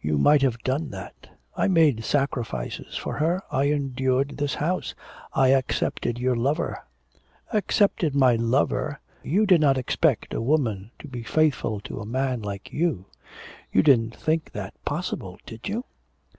[0.00, 1.28] You might have done that.
[1.54, 4.94] I made sacrifices for her; I endured this house;
[5.34, 6.82] I accepted your lover.'
[7.52, 9.00] 'Accepted my lover!
[9.22, 13.04] You did not expect a woman to be faithful to a man like you....
[13.70, 15.84] You didn't think that possible, did you?'